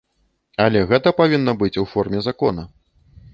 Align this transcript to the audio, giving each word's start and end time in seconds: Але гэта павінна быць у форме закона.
Але 0.63 0.79
гэта 0.91 1.13
павінна 1.19 1.53
быць 1.61 1.75
у 1.83 1.85
форме 1.93 2.19
закона. 2.29 2.67